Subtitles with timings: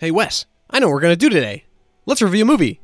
[0.00, 1.64] Hey, Wes, I know what we're going to do today.
[2.06, 2.80] Let's review a movie.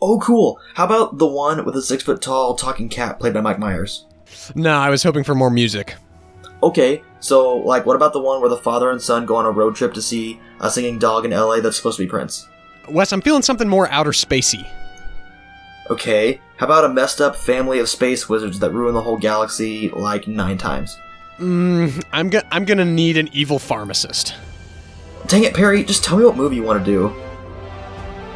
[0.00, 0.58] Oh, cool.
[0.72, 4.06] How about the one with a six foot tall talking cat played by Mike Myers?
[4.54, 5.96] No, I was hoping for more music.
[6.62, 9.50] Okay, so, like, what about the one where the father and son go on a
[9.50, 12.48] road trip to see a singing dog in LA that's supposed to be Prince?
[12.88, 14.66] Wes, I'm feeling something more outer spacey.
[15.90, 19.90] Okay, how about a messed up family of space wizards that ruin the whole galaxy
[19.90, 20.96] like nine times?
[21.38, 24.34] Mm, I'm, go- I'm gonna need an evil pharmacist.
[25.26, 27.08] Dang it, Perry, just tell me what movie you want to do.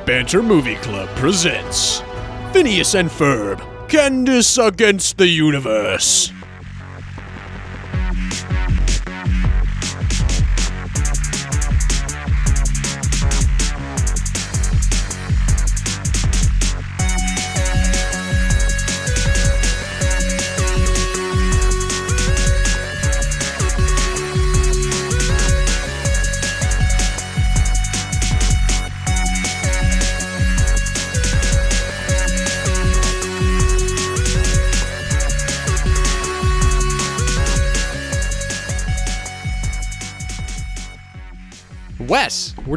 [0.06, 2.02] Banter Movie Club presents
[2.52, 6.32] Phineas and Ferb Candace Against the Universe.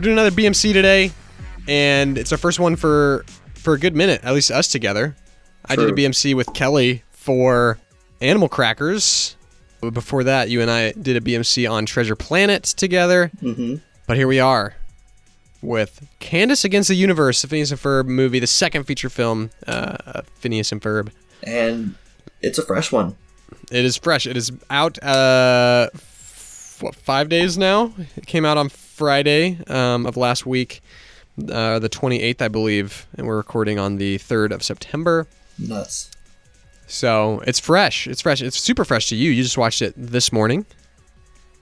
[0.04, 1.12] Doing another BMC today,
[1.68, 5.16] and it's our first one for for a good minute, at least us together.
[5.66, 7.80] I did a BMC with Kelly for
[8.22, 9.38] Animal Crackers.
[9.80, 13.31] But Before that, you and I did a BMC on Treasure Planet together.
[13.42, 13.76] Mm-hmm.
[14.08, 14.76] But here we are
[15.62, 19.98] with Candace Against the Universe, the Phineas and Ferb movie, the second feature film, uh,
[20.06, 21.12] of Phineas and Ferb.
[21.42, 21.96] And
[22.42, 23.16] it's a fresh one.
[23.72, 24.28] It is fresh.
[24.28, 25.02] It is out.
[25.02, 25.90] Uh,
[26.81, 27.94] what five days now?
[28.18, 30.82] It came out on Friday um, of last week,
[31.52, 35.28] uh, the 28th, I believe, and we're recording on the 3rd of September.
[35.58, 36.12] Nuts.
[36.88, 38.08] So it's fresh.
[38.08, 38.42] It's fresh.
[38.42, 39.32] It's super fresh to you.
[39.32, 40.66] You just watched it this morning.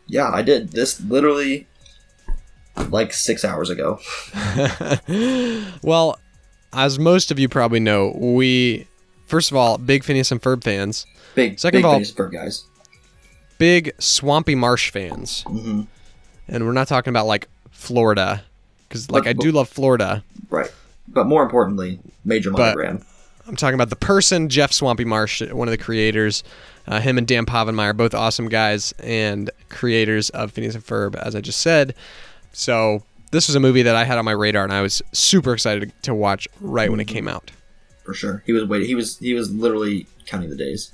[0.08, 0.72] Yeah, I did.
[0.74, 1.68] This literally
[2.90, 4.00] like six hours ago.
[5.84, 6.20] Well,
[6.74, 8.88] as most of you probably know, we
[9.26, 12.18] first of all big Phineas and Ferb fans, Big, Second big of all- Phineas and
[12.18, 12.66] Ferb guys.
[13.58, 15.84] big Swampy Marsh fans, hmm
[16.51, 18.44] and we're not talking about like Florida,
[18.88, 20.23] because like But- I do love Florida.
[20.51, 20.72] Right.
[21.07, 23.03] But more importantly, Major But- Monogram.
[23.47, 26.44] I'm talking about the person, Jeff Swampy Marsh, one of the creators.
[26.88, 31.35] Uh, him and Dan Povenmire, both awesome guys and creators of Phineas and Ferb, as
[31.35, 31.95] I just said.
[32.53, 35.53] So this was a movie that I had on my radar, and I was super
[35.53, 37.51] excited to watch right when it came out.
[38.06, 38.41] for sure.
[38.45, 38.88] He was waiting.
[38.88, 40.91] He was he was literally counting the days.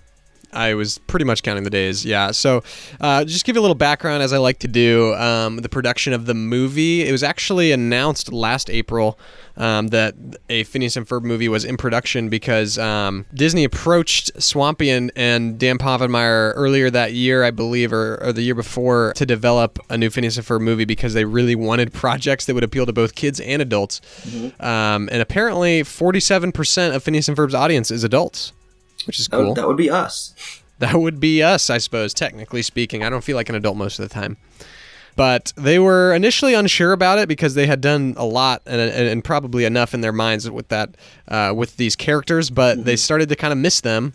[0.58, 2.04] I was pretty much counting the days.
[2.04, 2.32] Yeah.
[2.32, 2.64] So,
[3.00, 5.14] uh, just give you a little background, as I like to do.
[5.16, 7.08] Um, the production of the movie.
[7.08, 9.20] It was actually announced last April
[9.56, 10.16] um, that
[10.50, 15.60] a Phineas and Ferb movie was in production because um, Disney approached Swampy and, and
[15.60, 19.98] Dan Povenmire earlier that year, I believe, or, or the year before, to develop a
[19.98, 23.16] new Phineas and Ferb movie because they really wanted projects that would appeal to both
[23.16, 24.02] kids and adults.
[24.60, 28.54] Um, and apparently, 47% of Phineas and Ferb's audience is adults.
[29.08, 29.48] Which is That, cool.
[29.48, 30.34] would, that would be us.
[30.80, 33.04] That would be us, I suppose, technically speaking.
[33.04, 34.38] I don't feel like an adult most of the time.
[35.16, 39.10] But they were initially unsure about it because they had done a lot and, and,
[39.10, 40.92] and probably enough in their minds with that,
[41.30, 42.52] uh, with these characters.
[42.52, 44.14] But they started to kind of miss them,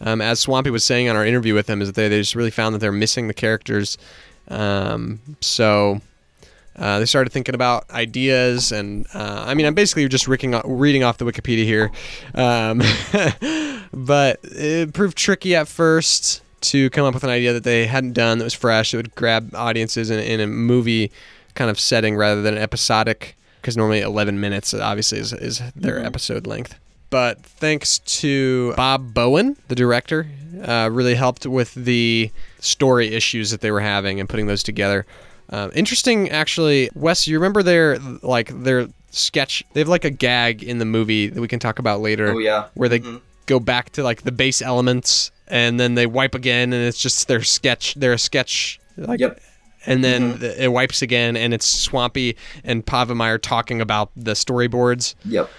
[0.00, 2.36] um, as Swampy was saying on our interview with them, is that they, they just
[2.36, 3.98] really found that they're missing the characters.
[4.46, 6.00] Um, so
[6.76, 11.04] uh, they started thinking about ideas, and uh, I mean, I'm basically just reading, reading
[11.04, 11.90] off the Wikipedia here,
[12.34, 12.82] um,
[13.92, 18.14] but it proved tricky at first to come up with an idea that they hadn't
[18.14, 21.12] done that was fresh, that would grab audiences in, in a movie
[21.54, 26.04] kind of setting rather than an episodic, because normally 11 minutes obviously is, is their
[26.04, 26.78] episode length.
[27.10, 30.26] But thanks to Bob Bowen, the director,
[30.62, 35.06] uh, really helped with the story issues that they were having and putting those together.
[35.50, 36.90] Um, interesting, actually.
[36.94, 39.62] Wes, you remember their like their sketch?
[39.72, 42.28] They have like a gag in the movie that we can talk about later.
[42.32, 42.66] Oh yeah.
[42.74, 43.20] where they Mhm.
[43.46, 47.28] go back to like the base elements and then they wipe again, and it's just
[47.28, 47.94] their sketch.
[47.94, 48.80] Their sketch.
[48.96, 49.40] Like, Yep.
[49.86, 55.14] And then th- it wipes again, and it's Swampy and Povenmire talking about the storyboards.
[55.26, 55.50] Yep.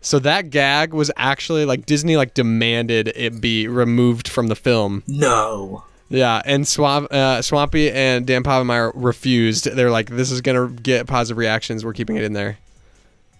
[0.00, 5.02] So that gag was actually like Disney like demanded it be removed from the film.
[5.08, 5.82] No.
[6.08, 9.64] Yeah, and Swamp, uh, Swampy and Dan Povenmire refused.
[9.64, 11.84] They're like, "This is gonna get positive reactions.
[11.84, 12.58] We're keeping it in there."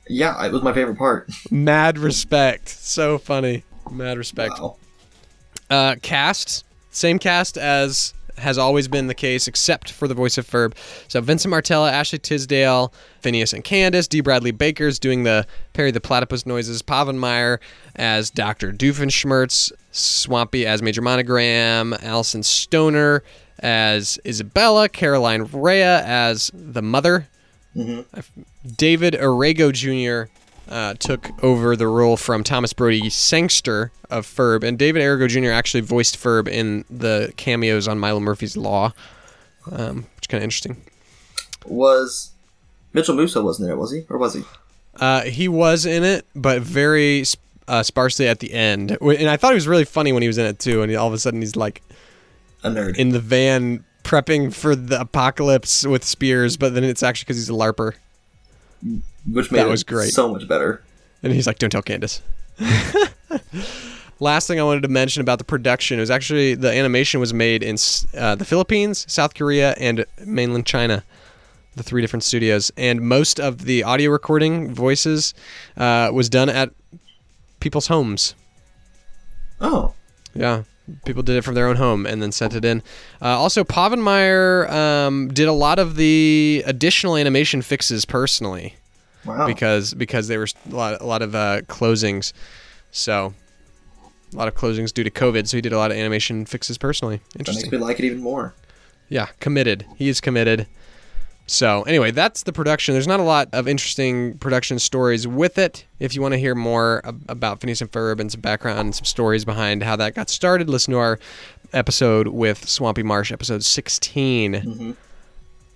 [0.09, 1.31] Yeah, it was my favorite part.
[1.51, 2.69] Mad respect.
[2.69, 3.65] So funny.
[3.91, 4.61] Mad respect.
[4.61, 4.77] Wow.
[5.69, 10.47] Uh, cast, same cast as has always been the case, except for the voice of
[10.49, 10.75] Ferb.
[11.09, 14.21] So Vincent Martella, Ashley Tisdale, Phineas and Candace, D.
[14.21, 17.59] Bradley Baker's doing the Perry the Platypus noises, Povenmire
[17.95, 18.73] as Dr.
[18.73, 23.23] Doofenshmirtz, Swampy as Major Monogram, Alyson Stoner
[23.61, 27.29] as Isabella, Caroline Rhea as the mother,
[27.75, 28.43] mm-hmm.
[28.77, 30.31] David Errigo Jr.
[30.69, 35.53] Uh, took over the role from Thomas Brodie-Sangster of Ferb, and David Errigo Jr.
[35.53, 38.93] actually voiced Ferb in the cameos on Milo Murphy's Law,
[39.71, 40.83] um, which is kind of interesting.
[41.65, 42.31] Was
[42.93, 43.77] Mitchell Musso wasn't there?
[43.77, 44.43] Was he or was he?
[44.99, 47.23] Uh, he was in it, but very
[47.69, 48.97] uh, sparsely at the end.
[49.01, 50.83] And I thought he was really funny when he was in it too.
[50.83, 51.83] And he, all of a sudden, he's like
[52.65, 52.97] A nerd.
[52.97, 57.51] in the van prepping for the apocalypse with spears, but then it's actually because he's
[57.51, 57.93] a larper.
[59.31, 60.13] Which made that it was great.
[60.13, 60.83] so much better.
[61.23, 62.23] And he's like, "Don't tell Candace."
[64.19, 67.63] Last thing I wanted to mention about the production is actually the animation was made
[67.63, 67.77] in
[68.17, 71.05] uh, the Philippines, South Korea, and mainland China,
[71.75, 72.73] the three different studios.
[72.79, 75.35] And most of the audio recording voices
[75.77, 76.71] uh, was done at
[77.61, 78.35] people's homes.
[79.61, 79.93] Oh,
[80.35, 80.63] Yeah,
[81.05, 82.83] people did it from their own home and then sent it in.
[83.21, 88.77] Uh, also, Povenmire um, did a lot of the additional animation fixes personally
[89.27, 89.47] wow.
[89.47, 92.33] because because there were a lot, a lot of uh, closings,
[92.91, 93.35] so
[94.33, 95.47] a lot of closings due to COVID.
[95.49, 97.21] So he did a lot of animation fixes personally.
[97.33, 97.67] that Interesting.
[97.71, 98.55] makes me like it even more.
[99.09, 99.87] Yeah, committed.
[99.97, 100.67] He is committed.
[101.49, 102.93] So anyway, that's the production.
[102.95, 105.85] There's not a lot of interesting production stories with it.
[106.01, 109.05] If you want to hear more about Phineas and Ferb and some background and some
[109.05, 111.21] stories behind how that got started, listen to our
[111.73, 114.97] episode with Swampy Marsh, episode 16.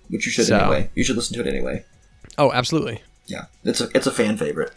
[0.09, 0.89] Which you should So- anyway.
[0.93, 1.85] You should listen to it anyway.
[2.37, 3.01] Oh, absolutely.
[3.31, 4.73] Yeah, it's a it's a fan favorite.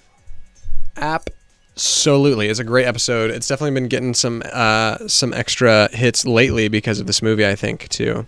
[0.96, 3.30] Absolutely, it's a great episode.
[3.32, 7.44] It's definitely been getting some uh, some extra hits lately because of this movie.
[7.46, 8.26] I think too.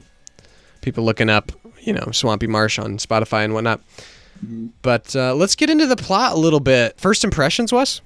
[0.83, 3.81] People looking up, you know, Swampy Marsh on Spotify and whatnot.
[4.83, 6.99] But uh, let's get into the plot a little bit.
[7.01, 8.01] First impressions, Wes?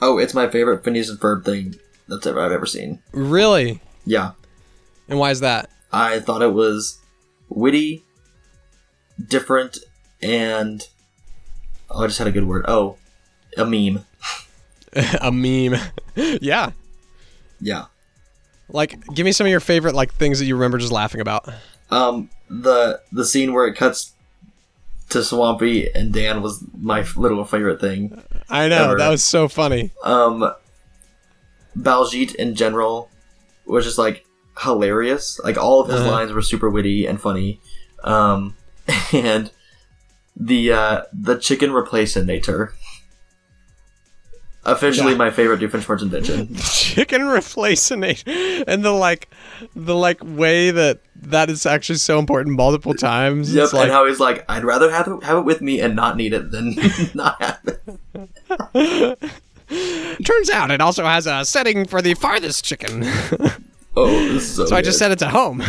[0.00, 1.74] Oh, it's my favorite Phineas and Ferb thing
[2.08, 3.02] that's ever I've ever seen.
[3.12, 3.80] Really?
[4.06, 4.32] Yeah,
[5.08, 5.68] And why is that?
[5.92, 6.98] I thought it was
[7.50, 8.04] witty,
[9.28, 9.78] different,
[10.22, 10.86] and
[11.90, 12.64] oh, I just had a good word.
[12.68, 12.96] Oh,
[13.56, 14.04] a meme.
[15.20, 15.76] a meme.
[16.14, 16.70] yeah.
[17.60, 17.86] Yeah.
[18.68, 21.48] Like, give me some of your favorite like things that you remember just laughing about.
[21.90, 24.12] Um, the the scene where it cuts
[25.10, 28.22] to Swampy and Dan was my little favorite thing.
[28.48, 28.98] I know Ever.
[28.98, 29.90] that was so funny.
[30.04, 30.52] Um,
[31.76, 33.08] Baljeet in general
[33.66, 34.24] was just like
[34.58, 35.40] hilarious.
[35.42, 36.10] Like all of his Uh-huh.
[36.10, 37.60] lines were super witty and funny.
[38.04, 38.56] Um,
[39.12, 39.50] and
[40.36, 42.72] the uh, the chicken replacinator.
[44.64, 45.16] Officially Yeah.
[45.18, 46.54] my favorite Doofenshmirtz invention.
[46.62, 49.28] chicken replacinate and the like
[49.74, 53.90] the like way that that is actually so important multiple times Yep, it's like and
[53.92, 56.50] how he's like, I'd rather have it, have it with me and not need it
[56.50, 56.74] than
[57.14, 59.18] not have it.
[60.26, 63.02] turns out it also has a setting for the farthest chicken
[63.96, 64.66] Oh, this is so.
[64.66, 65.62] so i just set it to home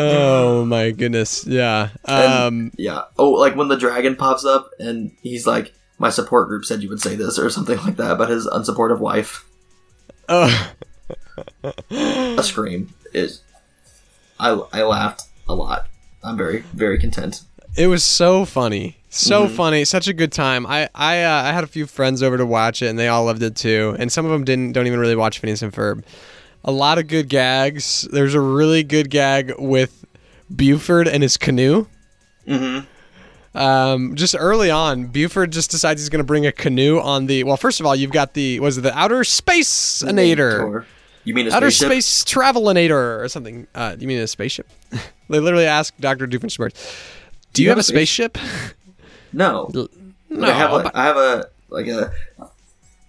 [0.00, 3.02] oh my goodness yeah um Yeah.
[3.18, 6.88] Oh, like when the dragon pops up and he's like, "My support group said you
[6.88, 9.44] would say this" or something like that about his unsupportive wife.
[10.28, 10.72] oh,
[11.90, 13.42] A scream is.
[14.38, 15.88] I I laughed a lot.
[16.22, 17.42] I'm very very content.
[17.76, 19.54] it was so funny so Mm-hmm.
[19.56, 22.44] funny such a good time i i uh, i had a few friends over to
[22.44, 24.98] watch it and they all loved it too and some of them didn't don't even
[25.00, 26.02] really watch phineas and ferb
[26.64, 30.04] a lot of good gags there's a really good gag with
[30.54, 31.86] buford and his canoe
[32.46, 33.58] Mm-hmm.
[33.58, 37.44] um, just early on, Buford just decides he's going to bring a canoe on the.
[37.44, 40.86] Well, first of all, you've got the was it the outer space nator,
[41.24, 42.02] You mean a outer spaceship?
[42.02, 43.66] space travelinator or something?
[43.74, 44.66] Uh, you mean a spaceship?
[45.28, 46.72] they literally ask Doctor Doofenshmirtz,
[47.52, 48.38] "Do you, have, a spaceship?"
[49.34, 49.68] No.
[50.30, 52.14] no, I have a, I have a like a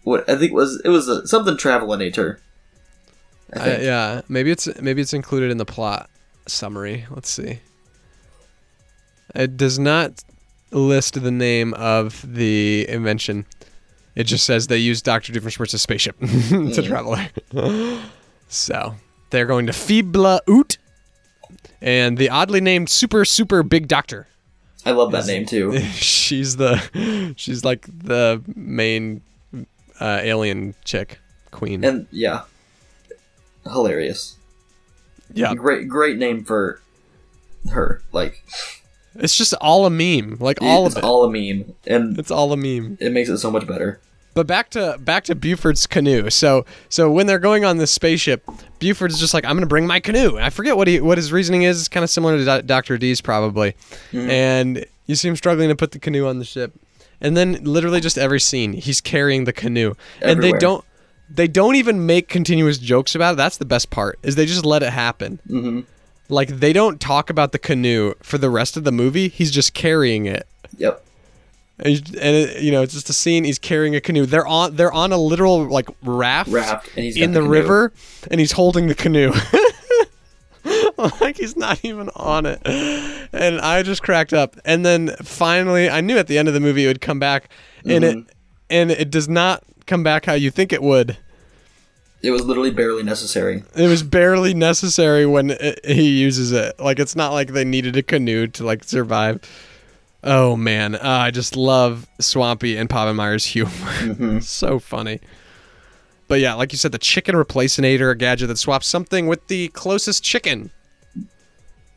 [0.03, 2.39] what I think was it was a, something travelinator.
[3.53, 3.83] I think.
[3.83, 6.09] yeah, maybe it's maybe it's included in the plot
[6.47, 7.05] summary.
[7.09, 7.59] Let's see.
[9.35, 10.23] It does not
[10.71, 13.45] list the name of the invention.
[14.15, 18.01] It just says they use Doctor Doofenshmirtz's spaceship to travel there.
[18.47, 18.95] so
[19.29, 20.77] they're going to Feebla Oot
[21.81, 24.27] and the oddly named Super Super Big Doctor.
[24.85, 25.79] I love that name too.
[25.93, 29.21] she's the she's like the main
[29.99, 31.19] uh, alien chick
[31.51, 31.83] queen.
[31.83, 32.43] And yeah,
[33.63, 34.37] hilarious.
[35.33, 36.81] yeah, Great great name for
[37.71, 38.01] her.
[38.11, 38.43] Like
[39.15, 40.37] it's just all a meme.
[40.39, 41.05] Like all it's of it.
[41.05, 42.97] all a meme, and It's all a meme.
[42.99, 43.99] it makes it so much better.
[44.35, 46.29] But back to back to Buford's canoe.
[46.29, 48.43] So so when they're going on this spaceship,
[48.79, 50.37] Buford's just like, I'm gonna bring my canoe.
[50.37, 51.79] I forget what he what his reasoning is.
[51.79, 53.71] It's kind of similar to Doctor D's probably.
[54.11, 54.29] Mm-hmm.
[54.29, 56.73] And you see him struggling to put the canoe on the ship,
[57.19, 60.85] and then literally just every scene he's carrying the canoe, and they don't
[61.29, 63.37] they don't even make continuous jokes about it.
[63.37, 65.39] That's the best part is they just let it happen.
[65.49, 65.85] Mhm.
[66.31, 69.29] like they don't talk about the canoe for the rest of the movie.
[69.29, 70.47] He's just carrying it.
[70.77, 71.03] Yep.
[71.79, 73.45] And, and it, you know, it's just a scene.
[73.45, 74.25] He's carrying a canoe.
[74.25, 74.75] They're on.
[74.75, 77.93] They're on a literal like raft, Raft, and he's in the the, river,
[78.29, 79.31] and he's holding the canoe.
[81.21, 82.61] like he's not even on it,
[83.31, 84.57] and I just cracked up.
[84.65, 87.49] And then finally, I knew at the end of the movie it would come back,
[87.85, 88.19] and Mm-hmm.
[88.19, 88.35] it
[88.69, 91.17] and it does not come back how you think it would.
[92.21, 93.63] It was literally barely necessary.
[93.75, 96.79] It was barely necessary when it, he uses it.
[96.79, 99.41] Like it's not like they needed a canoe to like survive.
[100.23, 104.41] Oh man, uh, I just love Swampy and Povenmire's humor.
[104.41, 105.21] so funny.
[106.27, 109.69] But yeah, like you said, the chicken replacinator, a gadget that swaps something with the
[109.69, 110.71] closest chicken.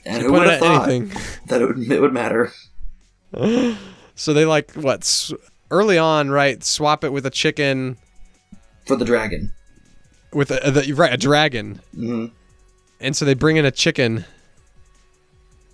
[0.07, 1.21] And who would have thought anything.
[1.47, 2.53] that it would, it would matter?
[4.15, 5.33] So they like what
[5.73, 6.63] early on, right?
[6.63, 7.97] Swap it with a chicken
[8.87, 9.53] For the dragon.
[10.33, 12.27] with a, the, right a dragon, hmm
[13.01, 14.25] and so they bring in a chicken.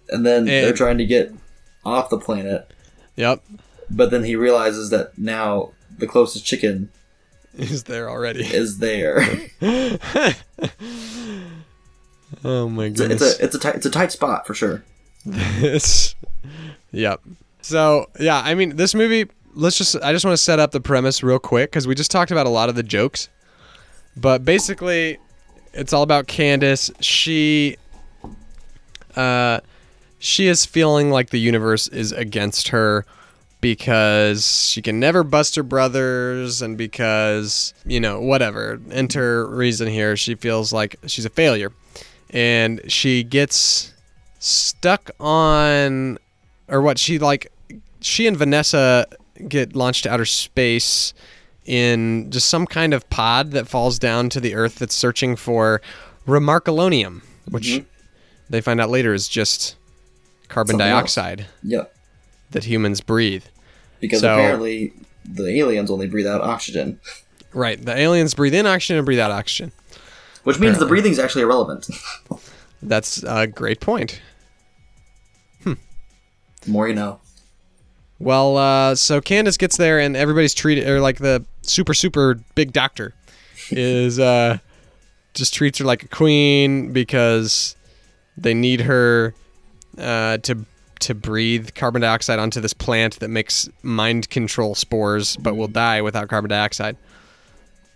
[0.08, 1.30] And then they're trying to get
[1.84, 2.70] off the planet,
[3.16, 3.42] Yep,
[3.90, 6.90] but then he realizes that now the closest chicken
[7.58, 8.44] is there already.
[8.44, 9.20] is there.
[12.44, 13.22] Oh my it's, a, goodness.
[13.22, 14.84] it's a it's a tight, it's a tight spot for sure.
[15.26, 16.14] It's
[16.92, 17.20] yep.
[17.62, 19.30] So yeah, I mean, this movie.
[19.58, 19.96] Let's just.
[19.96, 22.46] I just want to set up the premise real quick because we just talked about
[22.46, 23.28] a lot of the jokes,
[24.16, 25.18] but basically,
[25.72, 26.92] it's all about Candace.
[27.00, 27.76] She,
[29.16, 29.58] uh,
[30.20, 33.04] she is feeling like the universe is against her
[33.60, 40.16] because she can never bust her brothers and because you know whatever enter reason here
[40.16, 41.72] she feels like she's a failure
[42.30, 43.92] and she gets
[44.38, 46.16] stuck on
[46.68, 47.50] or what she like
[48.00, 49.06] she and Vanessa
[49.48, 51.12] get launched to outer space
[51.64, 55.80] in just some kind of pod that falls down to the earth that's searching for
[56.26, 57.84] remarkalonium which Mhm.
[58.50, 59.76] they find out later is just
[60.48, 61.14] carbon Something else.
[61.14, 61.94] dioxide Yep.
[62.52, 63.44] that humans breathe
[64.00, 64.92] Because So- apparently
[65.24, 67.00] the aliens only breathe out oxygen,
[67.52, 69.72] right the aliens breathe in oxygen and breathe out oxygen
[70.44, 70.88] which means the Apparently.
[70.88, 71.86] breathing's actually irrelevant.
[72.82, 74.20] that's a great point
[75.64, 75.74] Hmm.
[76.62, 77.20] The more you know.
[78.20, 82.72] Well, uh, so Candace gets there, and everybody's treated, or like the super, super big
[82.72, 83.14] doctor
[83.70, 84.58] is uh,
[85.34, 87.76] just treats her like a queen because
[88.36, 89.34] they need her
[89.98, 90.64] uh, to
[91.00, 96.02] to breathe carbon dioxide onto this plant that makes mind control spores, but will die
[96.02, 96.96] without carbon dioxide.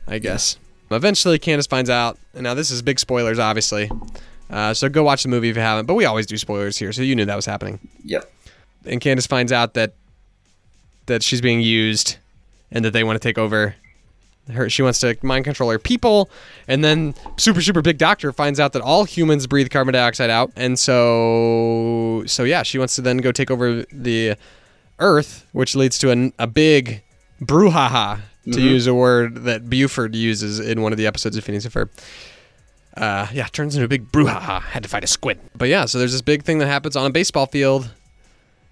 [0.06, 0.56] I guess.
[0.90, 3.90] Eventually, Candace finds out, and now this is big spoilers, obviously.
[4.50, 5.86] Uh, so go watch the movie if you haven't.
[5.86, 8.30] But we always do spoilers here, so you knew that was happening Yep.
[8.84, 9.94] and Candace finds out that
[11.06, 12.16] that she's being used
[12.70, 13.74] and that they want to take over
[14.52, 16.28] her she wants to mind control her people
[16.66, 20.50] and then super super big doctor finds out that all humans breathe carbon dioxide out
[20.56, 24.34] and so so yeah she wants to then go take over the
[24.98, 27.02] earth which leads to an, a big
[27.40, 31.64] brouhaha to use a word that buford uses in one of the episodes of phineas
[31.64, 31.88] and Ferb
[32.96, 34.60] uh, yeah, turns into a big brouhaha.
[34.60, 35.38] Had to fight a squid.
[35.56, 37.90] But yeah, so there's this big thing that happens on a baseball field,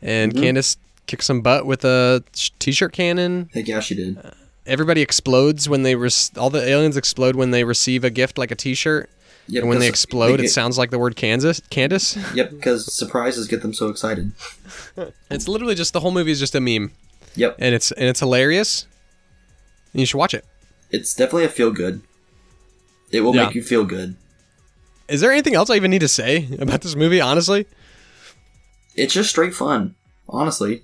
[0.03, 0.77] and Candace
[1.07, 3.51] kicks some butt with a sh- t-shirt cannon.
[3.53, 4.19] Heck yeah, she did.
[4.19, 4.31] Uh,
[4.67, 8.51] everybody explodes when they res- all the aliens explode when they receive a gift like
[8.51, 9.11] a t-shirt.
[9.49, 9.63] Yep.
[9.63, 11.61] And when they explode, they it sounds like the word Kansas.
[11.71, 12.17] Candace.
[12.35, 14.33] Yep, because surprises get them so excited.
[15.31, 16.93] It's literally just the whole movie is just a meme,
[17.37, 17.57] Yep.
[17.59, 18.87] and it's and it's hilarious.
[19.93, 20.45] And you should watch it.
[20.91, 22.03] It's definitely a feel good.
[23.11, 23.47] It will Yeah.
[23.47, 24.15] make you feel good.
[25.09, 27.21] Is there anything else I even need to say about this movie?
[27.21, 27.67] Honestly,
[28.95, 29.95] It's just straight fun,
[30.29, 30.83] honestly.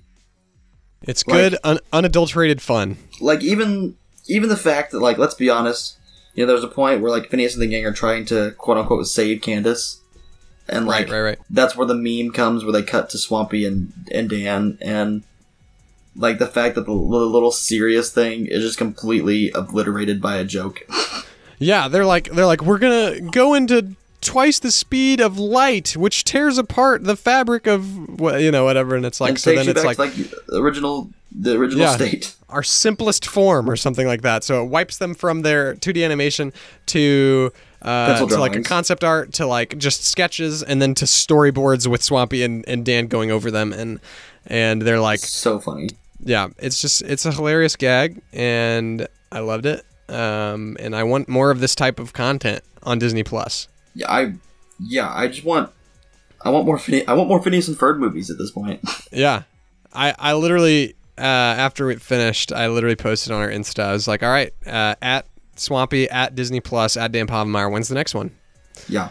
[1.03, 2.97] It's Like- good, un- unadulterated fun.
[3.21, 3.95] Like even
[4.27, 5.97] even the fact that like let's be honest,
[6.35, 8.77] you know, there's a point where like Phineas and the gang are trying to quote
[8.77, 10.01] unquote save Candace,
[10.67, 11.39] and like Right, right, right.
[11.49, 15.23] that's where the meme comes where they cut to Swampy and and Dan and
[16.15, 20.43] like the fact that the, li- little serious thing is just completely obliterated by a
[20.43, 20.81] joke.
[21.59, 26.23] Yeah, they're like they're like we're gonna go into twice the speed of light, which
[26.23, 29.67] tears apart the fabric of what you know whatever, and it's like and so then
[29.69, 31.95] it's like, like the original the original Yeah.
[31.95, 32.35] state.
[32.49, 34.43] our simplest form or something like that.
[34.43, 36.51] So it wipes them from their 2D animation
[36.87, 41.85] to uh, to like a concept art to like just sketches and then to storyboards
[41.85, 43.99] with Swampy and, and Dan going over them and
[44.47, 45.89] and they're like So funny.
[46.23, 49.83] yeah, it's just it's a hilarious gag, and I loved it.
[50.09, 53.67] Um, and I want more of this type of content on Disney Plus.
[53.97, 54.33] Yeah, I
[54.79, 55.71] yeah, I just want
[56.41, 58.79] I want more Phine- I want more Phineas and Ferb movies at this point.
[59.11, 59.43] Yeah,
[59.93, 63.83] I I literally uh, after it finished, I literally posted on our Insta.
[63.83, 65.25] I was like, all right, uh, at
[65.55, 67.71] Swampy, at Disney Plus, at Dan Povenmire.
[67.71, 68.31] When's the next one?
[68.87, 69.09] yeah.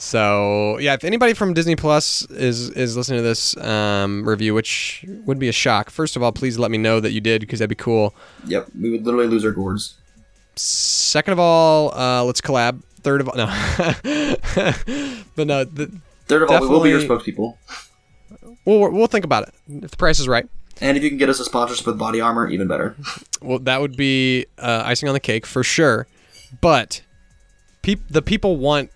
[0.00, 5.04] So yeah, if anybody from Disney Plus is is listening to this um, review, which
[5.26, 5.90] would be a shock.
[5.90, 8.14] First of all, please let me know that you did because that'd be cool.
[8.46, 9.96] Yep, we would literally lose our gourds.
[10.54, 12.80] Second of all, uh, let's collab.
[13.08, 13.46] Third of all, no,
[15.34, 15.90] but no, the,
[16.26, 17.56] Third of all, we will be your spokespeople.
[18.66, 20.46] we'll we'll think about it if the price is right.
[20.82, 22.96] And if you can get us a sponsorship with body armor, even better.
[23.40, 26.06] Well, that would be uh, icing on the cake for sure.
[26.60, 27.00] But
[27.80, 28.90] peop- the people want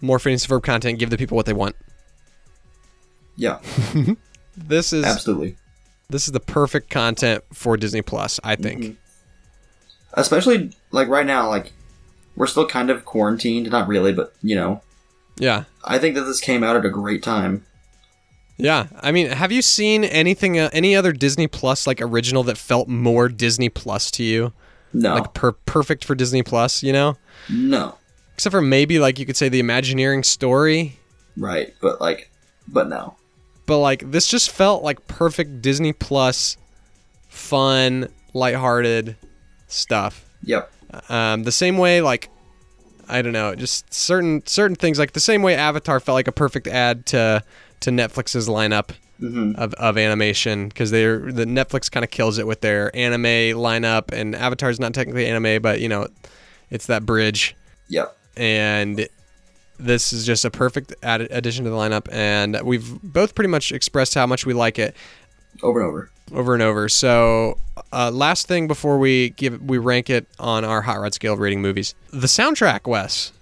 [0.00, 0.98] more and Ferb content.
[0.98, 1.76] Give the people what they want.
[3.36, 3.60] Yeah,
[4.56, 5.54] This is absolutely.
[6.10, 8.40] this is the perfect content for Disney Plus.
[8.42, 8.82] I think.
[8.82, 8.96] Mhm.
[10.14, 11.72] Especially like right now, like
[12.36, 13.70] we're still kind of quarantined.
[13.70, 14.82] Not really, but you know,
[15.36, 17.64] Yeah, I think that this came out at a great time.
[18.56, 18.86] yeah.
[19.00, 22.88] I mean, have you seen anything, uh, any other Disney Plus like original that felt
[22.88, 24.52] more Disney Plus to you?
[24.92, 27.16] No, Like per- perfect for Disney Plus, you know?
[27.50, 27.96] no,
[28.34, 30.98] Except for maybe like you could say the Imagineering story.
[31.36, 32.30] right, but like,
[32.68, 33.16] but no.
[33.66, 36.56] but like this just felt like perfect Disney Plus,
[37.28, 39.16] fun, lighthearted
[39.66, 40.24] stuff.
[40.44, 40.70] Yep.
[41.08, 42.28] Um, the same way, like
[43.08, 46.32] I don't know, just certain certain things, like the same way Avatar felt like a
[46.32, 47.42] perfect add to
[47.80, 52.46] to Netflix's lineup hmm of, of animation because they're the Netflix kind of kills it
[52.46, 56.06] with their anime lineup, and Avatar's not technically anime, but you know,
[56.70, 57.54] it's that bridge
[57.88, 58.16] Yep.
[58.36, 59.06] and
[59.78, 63.72] this is just a perfect add- addition to the lineup and we've both pretty much
[63.72, 64.96] expressed how much we like it
[65.62, 66.10] Over and over.
[66.32, 67.58] Over and over so
[67.92, 71.38] uh, last thing before we give we rank it on our hot rod scale of
[71.38, 73.32] rating movies the soundtrack wes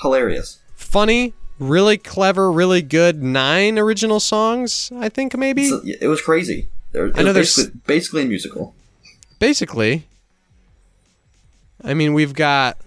[0.00, 0.58] Hilarious.
[0.76, 6.68] funny really clever really good nine original songs i think maybe So, it was crazy.
[6.92, 8.74] It I know there's- basically, basically a musical.
[9.38, 10.06] basically
[11.84, 12.78] i mean we've got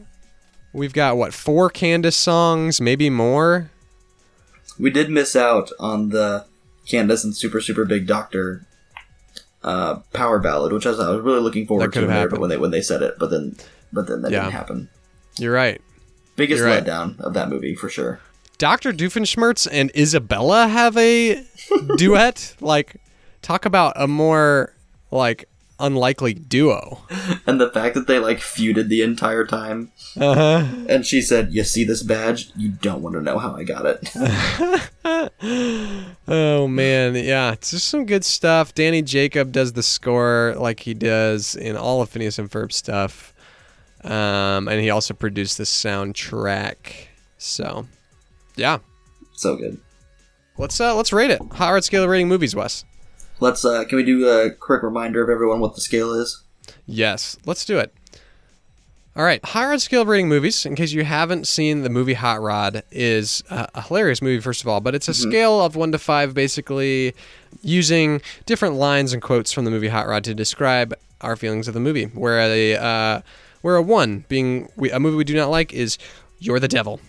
[0.73, 3.69] we've got what four candace songs maybe more
[4.79, 6.45] We did miss out on the
[6.87, 8.65] Candace and Super Super Big Doctor
[9.63, 12.37] uh, power ballad, which I was, I was really looking forward to could've when they,
[12.39, 13.55] when they when they said it, but then
[13.93, 14.41] but then that Yeah.
[14.41, 14.89] didn't happen.
[15.37, 15.81] you're right
[16.35, 16.83] Biggest You're right.
[16.83, 18.19] letdown of that movie for sure.
[18.57, 18.93] Dr.
[18.93, 21.43] Doofenshmirtz and Isabella have a
[21.97, 22.55] duet.
[22.61, 22.95] Like,
[23.41, 24.73] talk about a more
[25.11, 25.47] like
[25.81, 26.99] unlikely duo.
[27.47, 30.65] And the fact that they like feuded the entire time, Uh huh.
[30.87, 32.51] and she said, "You see this badge?
[32.55, 34.11] You don't want to know how I got it."
[36.27, 38.73] oh man, yeah, it's just some good stuff.
[38.73, 43.33] Danny Jacob does the score like he does in all of Phineas and Ferb stuff,
[44.03, 47.07] um, and he also produced the soundtrack.
[47.37, 47.87] So,
[48.55, 48.79] yeah,
[49.33, 49.79] so good.
[50.57, 51.41] let's uh, let's rate it.
[51.53, 52.85] Hot Rod scale rating movies, Wes.
[53.41, 56.43] Let's uh, can we do a quick reminder of everyone what the scale is?
[56.85, 57.91] Yes, let's do it.
[59.15, 60.65] All right, Hot Rod scale of rating movies.
[60.65, 64.61] In case you haven't seen the movie Hot Rod, is a, a hilarious movie first
[64.61, 67.13] of all, but it's a scale of one to five, basically
[67.61, 71.73] using different lines and quotes from the movie Hot Rod to describe our feelings of
[71.73, 72.05] the movie.
[72.05, 73.21] Where a uh,
[73.63, 75.97] where a one being we, a movie we do not like is
[76.39, 77.01] You're the Devil,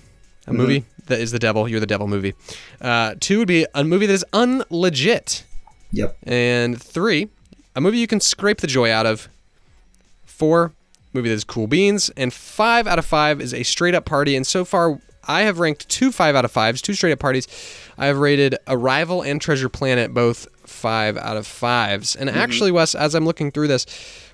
[0.46, 1.68] a movie that is the devil.
[1.68, 2.34] You're the devil movie.
[2.80, 5.44] Uh, two would be a movie that is unlegit.
[5.92, 6.16] Yep.
[6.24, 7.28] And three,
[7.76, 9.28] a movie you can scrape the joy out of.
[10.24, 10.72] Four,
[11.12, 12.10] movie that is cool beans.
[12.16, 14.34] And five out of five is a straight up party.
[14.34, 17.46] And so far, I have ranked two five out of fives, two straight up parties.
[17.96, 22.16] I have rated Arrival and Treasure Planet both five out of fives.
[22.16, 23.86] And actually, Wes, as I'm looking through this,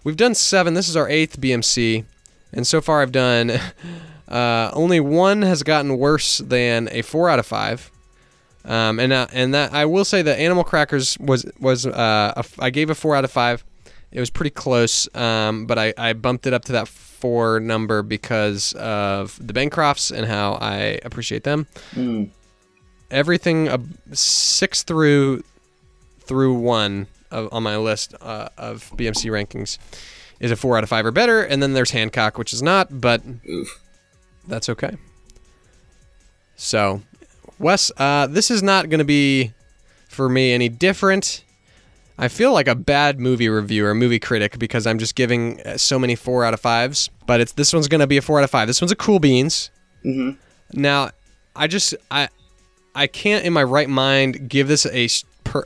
[0.04, 0.74] we've done seven.
[0.74, 2.04] This is our eighth BMC.
[2.52, 3.50] And so far, I've done
[4.28, 7.90] uh, only one has gotten worse than a four out of five.
[8.64, 12.44] Um, and uh, and that I will say that Animal Crackers was was uh, a
[12.58, 13.64] I gave a four out of five.
[14.10, 18.02] It was pretty close, um, but I, I bumped it up to that four number
[18.02, 21.66] because of the Bancrofts and how I appreciate them.
[21.92, 22.30] Mm.
[23.10, 23.78] Everything uh,
[24.12, 25.42] six through
[26.20, 29.78] through one of, on my list uh, of BMC rankings
[30.40, 33.00] is a four out of five or better, and then there's Hancock, which is not,
[33.00, 33.82] but Oof.
[34.46, 34.96] that's okay.
[36.56, 37.02] So,
[37.58, 39.52] Wes, uh, this is not going to be
[40.08, 41.44] for me any different.
[42.20, 45.98] I feel like a bad movie reviewer, movie critic, because I'm just giving uh, so
[45.98, 47.10] many four out of fives.
[47.26, 48.66] But it's this one's going to be a four out of five.
[48.66, 49.70] This one's a cool beans.
[50.02, 50.32] hmm
[50.72, 51.10] Now,
[51.54, 52.28] I just I
[52.94, 55.08] I can't in my right mind give this a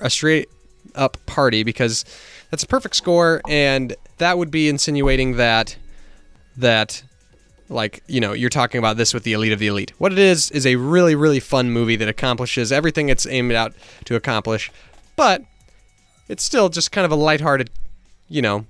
[0.00, 0.48] a straight
[0.94, 2.04] up party because
[2.50, 5.76] that's a perfect score, and that would be insinuating that
[6.56, 7.02] that
[7.72, 9.92] like you know you're talking about this with the elite of the elite.
[9.98, 13.74] What it is is a really really fun movie that accomplishes everything it's aimed out
[14.04, 14.70] to accomplish,
[15.16, 15.42] but
[16.28, 17.70] it's still just kind of a lighthearted,
[18.28, 18.66] you know,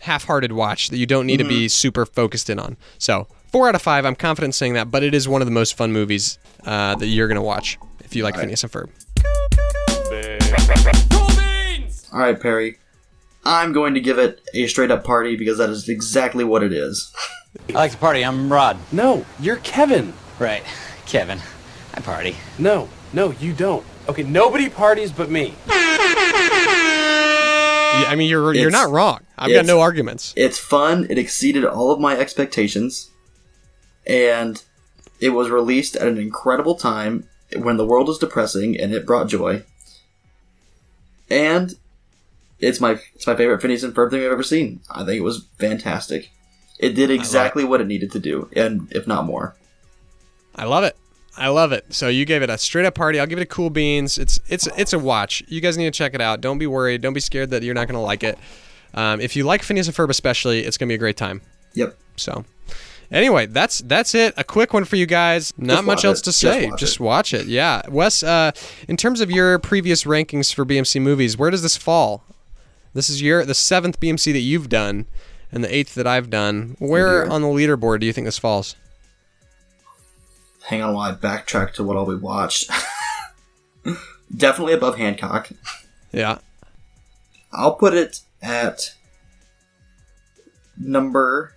[0.00, 2.76] half-hearted watch that you don't need to be super focused in on.
[2.98, 4.04] So four out of five.
[4.06, 7.06] I'm confident saying that, but it is one of the most fun movies uh, that
[7.06, 8.42] you're gonna watch if you like Right.
[8.42, 8.88] Phineas and Ferb.
[12.12, 12.78] All right, Perry.
[13.44, 16.72] I'm going to give it a straight up party because that is exactly what it
[16.72, 17.14] is.
[17.70, 18.24] I like to party.
[18.24, 18.78] I'm Rod.
[18.92, 20.12] No, you're Kevin.
[20.38, 20.62] Right.
[21.06, 21.40] Kevin.
[21.94, 22.36] I party.
[22.58, 23.84] No, no, you don't.
[24.08, 25.54] Okay, nobody parties but me.
[25.66, 25.76] Yeah,
[28.08, 29.20] I mean, you're you're It's- not wrong.
[29.36, 30.32] I've got it's- no arguments.
[30.36, 31.06] It's fun.
[31.10, 33.10] It exceeded all of my expectations,
[34.06, 34.62] and
[35.18, 37.24] it was released at an incredible time
[37.56, 39.64] when the world was depressing, and it brought joy.
[41.28, 41.74] And
[42.60, 44.80] it's my it's my favorite Phineas and Ferb thing I've ever seen.
[44.90, 46.30] I think it was fantastic.
[46.80, 49.54] It did exactly what it needed to do, and if not more.
[50.56, 50.96] I love it.
[51.36, 51.84] I love it.
[51.90, 53.20] So you gave it a straight up party.
[53.20, 54.18] I'll give it a cool beans.
[54.18, 55.42] It's it's it's a watch.
[55.48, 56.40] You guys need to check it out.
[56.40, 57.02] Don't be worried.
[57.02, 58.38] Don't be scared that you're not gonna like it.
[58.94, 61.42] Um, if you like Phineas and Ferb especially, it's gonna be a great time.
[61.74, 61.96] Yep.
[62.16, 62.44] So,
[63.12, 64.34] anyway, that's that's it.
[64.36, 65.52] A quick one for you guys.
[65.58, 66.24] Not Just much else it.
[66.24, 66.68] to Just say.
[66.70, 67.00] watch Just it.
[67.00, 67.46] watch it.
[67.46, 68.22] Yeah, Wes.
[68.22, 68.50] Uh,
[68.88, 72.24] in terms of your previous rankings for BMC movies, where does this fall?
[72.92, 75.06] This is your the seventh BMC that you've done,
[75.52, 76.76] and the eighth that I've done.
[76.78, 77.32] Where Here.
[77.32, 78.76] on the leaderboard do you think this falls?
[80.64, 82.70] Hang on while I backtrack to what all we watched.
[84.36, 85.50] Definitely above Hancock.
[86.12, 86.38] Yeah.
[87.52, 88.94] I'll put it at
[90.78, 91.54] number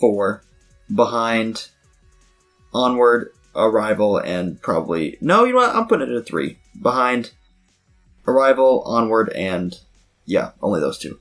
[0.00, 0.42] four,
[0.92, 1.68] behind
[2.72, 5.44] Onward, Arrival, and probably no.
[5.44, 5.74] You know what?
[5.74, 7.32] I'm putting it at three, behind
[8.26, 9.78] Arrival, Onward, and
[10.26, 11.18] yeah, only those two.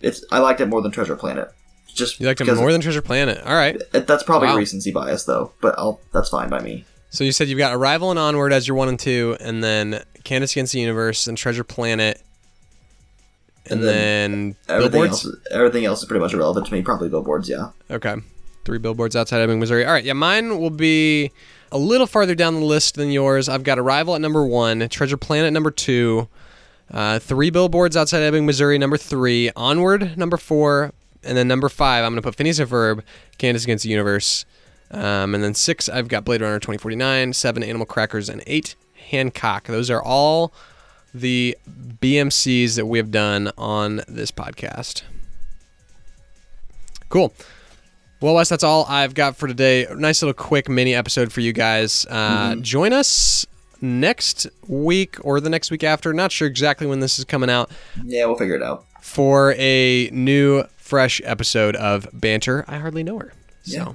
[0.00, 1.50] It's I liked it more than Treasure Planet.
[1.94, 3.40] Just You liked it more than Treasure Planet.
[3.44, 3.80] All right.
[3.92, 4.56] it- that's probably Wow.
[4.56, 6.84] recency bias though, but I'll that's fine by me.
[7.10, 10.02] So you said you've got Arrival and Onward as your one and two, and then
[10.24, 12.20] Candace Against the Universe and Treasure Planet,
[13.66, 15.24] and, And then, then Everything Billboards.
[15.26, 16.82] else, everything else is pretty much irrelevant to me.
[16.82, 17.68] Probably billboards, yeah.
[17.90, 18.16] Okay,
[18.64, 19.84] three billboards outside Ebbing, Missouri.
[19.86, 21.30] All right, yeah, mine will be
[21.72, 23.48] a little farther down the list than yours.
[23.48, 26.28] I've got Arrival at number one, Treasure Planet number two,
[26.90, 30.92] uh, three billboards outside Ebbing, Missouri number three, Onward number four,
[31.22, 33.02] and then number five I'm gonna put Phineas and Ferb,
[33.38, 34.44] Candace Against the Universe,
[34.90, 38.74] um, and then six I've got Blade Runner 2049, seven Animal Crackers, and eight
[39.10, 39.66] Hancock.
[39.66, 40.52] Those are all
[41.12, 41.56] the
[42.00, 45.02] BMCs that we have done on this podcast.
[47.08, 47.32] Cool.
[48.20, 49.86] Well, Wes, that's all I've got for today.
[49.94, 52.06] Nice little quick mini episode for you guys.
[52.08, 53.46] Uh, Join us
[53.84, 56.12] next week or the next week after.
[56.12, 57.70] Not sure exactly when this is coming out
[58.04, 58.84] Yeah, we'll figure it out.
[59.02, 62.64] for a new, fresh episode of Banter.
[62.68, 63.32] I hardly know her.
[63.62, 63.92] So Yeah.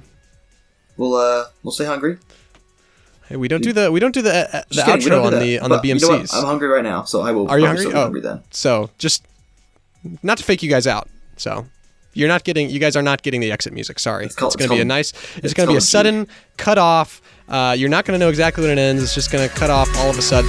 [0.96, 2.18] We'll uh we'll stay hungry.
[3.28, 5.32] hey, we don't do the we don't do the uh, the kidding, outro do on
[5.32, 5.40] that.
[5.40, 6.00] the on But the you know?
[6.08, 6.34] BMCs.
[6.34, 7.48] I'm hungry right now, so I will.
[7.48, 7.86] Are you hungry?
[7.86, 8.42] Oh, hungry then.
[8.50, 9.24] so just
[10.22, 11.08] not to fake you guys out.
[11.36, 11.66] So
[12.12, 13.98] you're not getting you guys are not getting the exit music.
[13.98, 15.12] Sorry, it's, called- going to it's be a nice.
[15.36, 16.26] It's, it's going to be a sudden
[16.58, 17.22] cut off.
[17.50, 19.02] Uh, you're not going to know exactly when it ends.
[19.02, 20.48] It's just going to cut off all of a sudden.